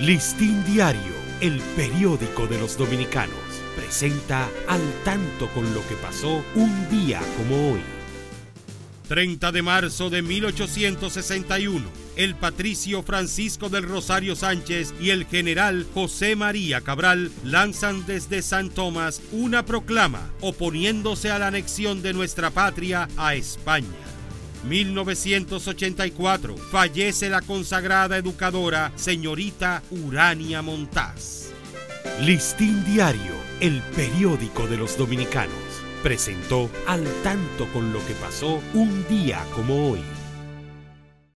Listín 0.00 0.62
Diario, 0.66 1.14
el 1.40 1.58
periódico 1.74 2.46
de 2.46 2.58
los 2.58 2.76
dominicanos, 2.76 3.34
presenta 3.74 4.46
al 4.68 4.82
tanto 5.06 5.48
con 5.54 5.72
lo 5.72 5.80
que 5.88 5.94
pasó 5.94 6.44
un 6.54 6.90
día 6.90 7.18
como 7.38 7.72
hoy. 7.72 7.80
30 9.08 9.52
de 9.52 9.62
marzo 9.62 10.10
de 10.10 10.20
1861, 10.20 11.86
el 12.16 12.34
patricio 12.34 13.02
Francisco 13.02 13.70
del 13.70 13.84
Rosario 13.84 14.36
Sánchez 14.36 14.92
y 15.00 15.10
el 15.10 15.24
general 15.24 15.86
José 15.94 16.36
María 16.36 16.82
Cabral 16.82 17.32
lanzan 17.42 18.04
desde 18.04 18.42
San 18.42 18.68
Tomás 18.68 19.22
una 19.32 19.64
proclama 19.64 20.28
oponiéndose 20.42 21.30
a 21.30 21.38
la 21.38 21.46
anexión 21.46 22.02
de 22.02 22.12
nuestra 22.12 22.50
patria 22.50 23.08
a 23.16 23.34
España. 23.34 24.05
1984 24.64 26.56
fallece 26.56 27.28
la 27.28 27.40
consagrada 27.40 28.16
educadora 28.16 28.92
señorita 28.96 29.82
Urania 29.90 30.62
Montaz. 30.62 31.50
Listín 32.20 32.84
Diario, 32.84 33.34
el 33.60 33.82
periódico 33.94 34.66
de 34.66 34.76
los 34.76 34.96
dominicanos, 34.96 35.54
presentó 36.02 36.70
al 36.86 37.04
tanto 37.22 37.66
con 37.72 37.92
lo 37.92 38.04
que 38.06 38.14
pasó 38.14 38.60
un 38.74 39.06
día 39.08 39.44
como 39.54 39.90
hoy. 39.90 40.00